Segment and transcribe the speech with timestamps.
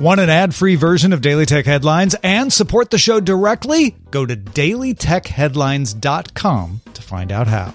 [0.00, 3.96] Want an ad free version of Daily Tech Headlines and support the show directly?
[4.10, 7.74] Go to dailytechheadlines.com to find out how.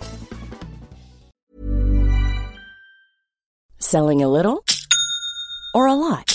[3.77, 4.65] Selling a little
[5.75, 6.34] or a lot?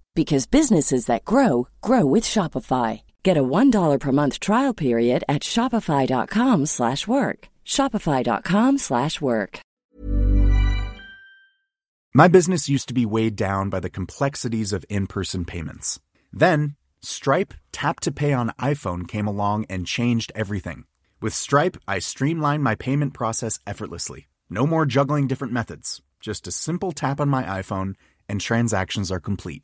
[0.15, 3.01] because businesses that grow grow with Shopify.
[3.23, 7.39] Get a $1 per month trial period at shopify.com/work.
[7.65, 9.59] shopify.com/work.
[12.13, 16.01] My business used to be weighed down by the complexities of in-person payments.
[16.33, 20.83] Then, Stripe Tap to Pay on iPhone came along and changed everything.
[21.21, 24.27] With Stripe, I streamlined my payment process effortlessly.
[24.49, 26.01] No more juggling different methods.
[26.19, 27.95] Just a simple tap on my iPhone
[28.27, 29.63] and transactions are complete.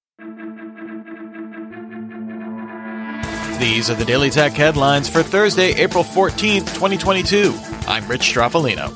[3.61, 7.53] These are the Daily Tech headlines for Thursday, April 14th, 2022.
[7.85, 8.89] I'm Rich Stroffolino.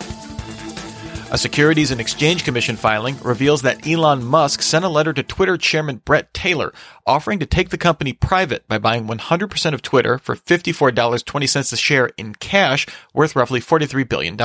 [1.32, 5.56] A Securities and Exchange Commission filing reveals that Elon Musk sent a letter to Twitter
[5.56, 6.74] chairman Bret Taylor
[7.06, 12.08] offering to take the company private by buying 100% of Twitter for $54.20 a share
[12.18, 14.36] in cash, worth roughly $43 billion.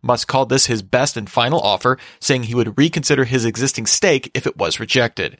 [0.00, 4.30] Musk called this his best and final offer, saying he would reconsider his existing stake
[4.32, 5.36] if it was rejected.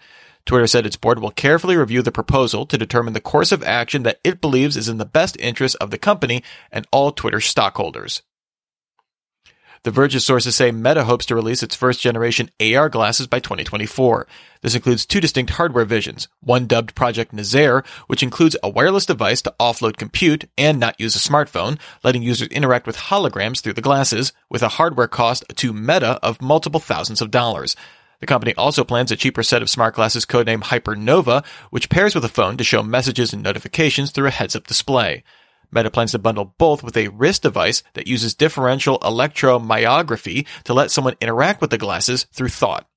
[0.49, 4.03] Twitter said its board will carefully review the proposal to determine the course of action
[4.05, 6.43] that it believes is in the best interest of the company
[6.73, 8.23] and all Twitter stockholders.
[9.83, 14.27] The Verge's sources say Meta hopes to release its first generation AR glasses by 2024.
[14.63, 19.43] This includes two distinct hardware visions, one dubbed Project Nazare, which includes a wireless device
[19.43, 23.83] to offload compute and not use a smartphone, letting users interact with holograms through the
[23.83, 27.77] glasses, with a hardware cost to Meta of multiple thousands of dollars.
[28.21, 32.25] The company also plans a cheaper set of smart glasses codenamed Hypernova, which pairs with
[32.25, 35.23] a phone to show messages and notifications through a heads-up display.
[35.71, 40.91] Meta plans to bundle both with a wrist device that uses differential electromyography to let
[40.91, 42.89] someone interact with the glasses through thought.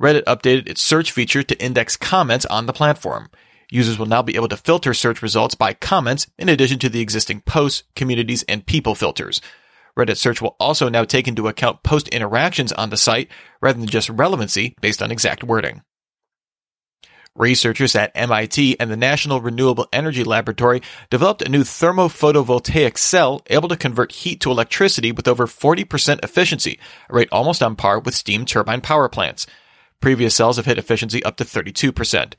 [0.00, 3.30] Reddit updated its search feature to index comments on the platform.
[3.70, 7.00] Users will now be able to filter search results by comments in addition to the
[7.00, 9.40] existing posts, communities, and people filters.
[9.98, 13.28] Reddit search will also now take into account post interactions on the site
[13.60, 15.82] rather than just relevancy based on exact wording.
[17.36, 23.68] Researchers at MIT and the National Renewable Energy Laboratory developed a new thermophotovoltaic cell able
[23.68, 26.78] to convert heat to electricity with over 40% efficiency,
[27.10, 29.48] a rate almost on par with steam turbine power plants.
[30.00, 32.34] Previous cells have hit efficiency up to 32%.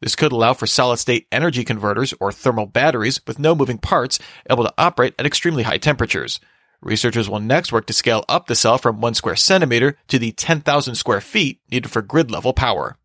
[0.00, 4.18] This could allow for solid state energy converters or thermal batteries with no moving parts
[4.50, 6.40] able to operate at extremely high temperatures.
[6.82, 10.32] Researchers will next work to scale up the cell from 1 square centimeter to the
[10.32, 12.96] 10,000 square feet needed for grid level power.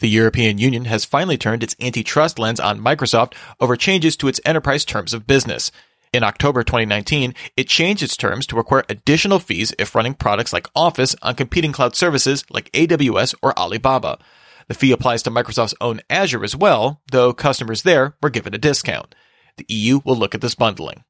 [0.00, 4.40] The European Union has finally turned its antitrust lens on Microsoft over changes to its
[4.44, 5.70] enterprise terms of business.
[6.12, 10.68] In October 2019, it changed its terms to require additional fees if running products like
[10.74, 14.18] Office on competing cloud services like AWS or Alibaba.
[14.68, 18.58] The fee applies to Microsoft's own Azure as well, though customers there were given a
[18.58, 19.14] discount.
[19.56, 21.04] The EU will look at this bundling.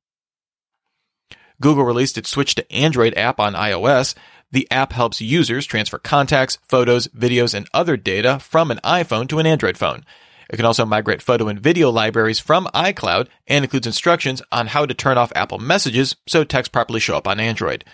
[1.61, 4.15] Google released its Switch to Android app on iOS.
[4.51, 9.39] The app helps users transfer contacts, photos, videos, and other data from an iPhone to
[9.39, 10.05] an Android phone.
[10.49, 14.87] It can also migrate photo and video libraries from iCloud and includes instructions on how
[14.87, 17.85] to turn off Apple messages so text properly show up on Android.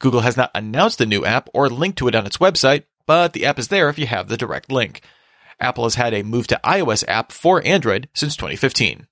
[0.00, 3.32] Google has not announced the new app or linked to it on its website, but
[3.32, 5.02] the app is there if you have the direct link.
[5.60, 9.06] Apple has had a move to iOS app for Android since 2015.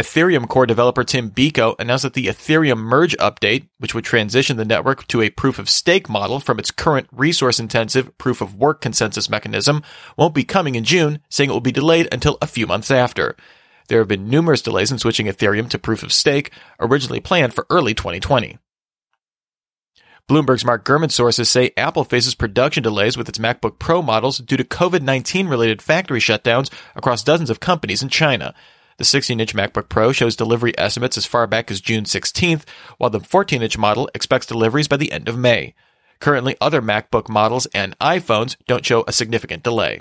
[0.00, 4.64] Ethereum core developer Tim Beiko announced that the Ethereum merge update, which would transition the
[4.64, 8.80] network to a proof of stake model from its current resource intensive proof of work
[8.80, 9.82] consensus mechanism,
[10.16, 13.36] won't be coming in June, saying it will be delayed until a few months after.
[13.88, 17.66] There have been numerous delays in switching Ethereum to proof of stake, originally planned for
[17.68, 18.56] early 2020.
[20.30, 24.58] Bloomberg's Mark Gurman sources say Apple faces production delays with its MacBook Pro models due
[24.58, 28.54] to COVID 19 related factory shutdowns across dozens of companies in China.
[28.98, 32.64] The 16 inch MacBook Pro shows delivery estimates as far back as June 16th,
[32.98, 35.74] while the 14 inch model expects deliveries by the end of May.
[36.18, 40.00] Currently, other MacBook models and iPhones don't show a significant delay.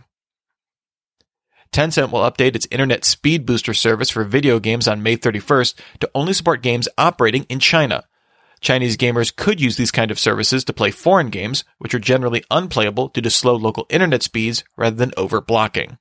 [1.72, 6.10] Tencent will update its Internet Speed Booster service for video games on May 31st to
[6.16, 8.04] only support games operating in China.
[8.62, 12.44] Chinese gamers could use these kind of services to play foreign games, which are generally
[12.50, 16.00] unplayable due to slow local internet speeds rather than over blocking.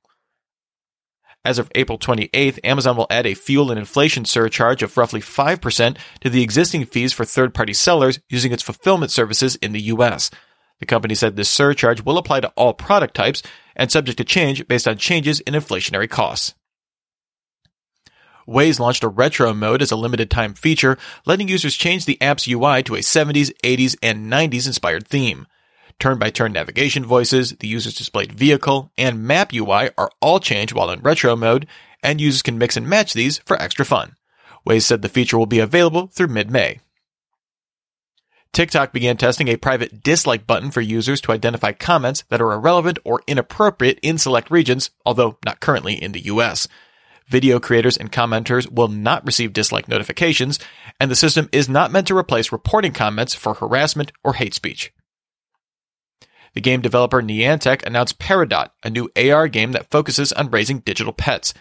[1.45, 5.97] As of April 28th, Amazon will add a fuel and inflation surcharge of roughly 5%
[6.21, 10.29] to the existing fees for third party sellers using its fulfillment services in the US.
[10.79, 13.41] The company said this surcharge will apply to all product types
[13.75, 16.53] and subject to change based on changes in inflationary costs.
[18.47, 22.47] Waze launched a retro mode as a limited time feature, letting users change the app's
[22.47, 25.47] UI to a 70s, 80s, and 90s inspired theme.
[25.99, 30.73] Turn by turn navigation voices, the user's displayed vehicle, and map UI are all changed
[30.73, 31.65] while in retro mode,
[32.03, 34.15] and users can mix and match these for extra fun.
[34.67, 36.79] Waze said the feature will be available through mid May.
[38.53, 42.99] TikTok began testing a private dislike button for users to identify comments that are irrelevant
[43.03, 46.67] or inappropriate in select regions, although not currently in the US.
[47.27, 50.59] Video creators and commenters will not receive dislike notifications,
[50.99, 54.93] and the system is not meant to replace reporting comments for harassment or hate speech.
[56.57, 61.13] The game developer Niantic announced Peridot, a new AR game that focuses on raising digital
[61.13, 61.53] pets.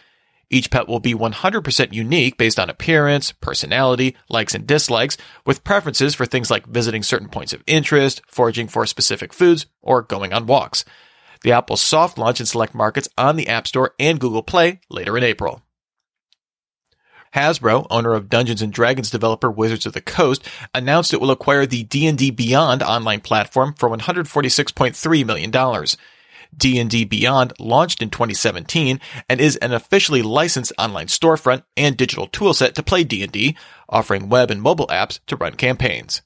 [0.48, 6.14] Each pet will be 100% unique based on appearance, personality, likes and dislikes, with preferences
[6.14, 10.46] for things like visiting certain points of interest, foraging for specific foods, or going on
[10.46, 10.82] walks.
[11.42, 14.80] The app will soft launch in select markets on the App Store and Google Play
[14.88, 15.60] later in April.
[17.36, 20.42] Hasbro, owner of Dungeons and Dragons developer Wizards of the Coast,
[20.74, 25.86] announced it will acquire the D&D Beyond online platform for $146.3 million.
[26.56, 28.98] D&D Beyond launched in 2017
[29.28, 33.54] and is an officially licensed online storefront and digital toolset to play D&D,
[33.86, 36.22] offering web and mobile apps to run campaigns.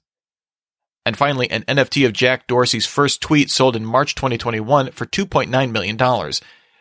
[1.04, 5.72] And finally, an NFT of Jack Dorsey's first tweet sold in March 2021 for $2.9
[5.72, 5.96] million.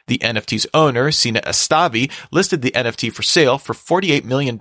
[0.10, 4.58] The NFT's owner, Sina Estavi, listed the NFT for sale for $48 million,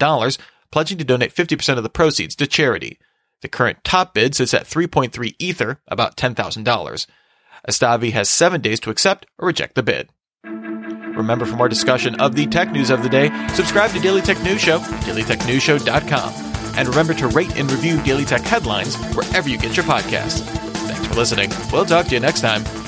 [0.71, 2.99] pledging to donate 50% of the proceeds to charity.
[3.41, 7.07] The current top bid sits at 3.3 Ether, about $10,000.
[7.67, 10.11] Estavi has seven days to accept or reject the bid.
[10.45, 14.43] Remember, for more discussion of the tech news of the day, subscribe to Daily Tech
[14.43, 16.35] News Show, dailytechnewsshow.com.
[16.77, 20.43] And remember to rate and review Daily Tech headlines wherever you get your podcasts.
[20.43, 21.51] Thanks for listening.
[21.73, 22.88] We'll talk to you next time.